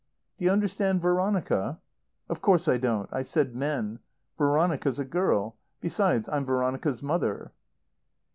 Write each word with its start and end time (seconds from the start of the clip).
"Do 0.39 0.45
you 0.45 0.51
understand 0.51 0.99
Veronica?" 0.99 1.79
"Of 2.27 2.41
course 2.41 2.67
I 2.67 2.77
don't. 2.79 3.07
I 3.13 3.21
said 3.21 3.55
men. 3.55 3.99
Veronica's 4.35 4.97
a 4.97 5.05
girl. 5.05 5.57
Besides, 5.79 6.27
I'm 6.27 6.43
Veronica's 6.43 7.03
mother." 7.03 7.51